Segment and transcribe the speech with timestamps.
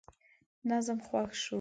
[0.69, 1.49] نظم خوښ شو.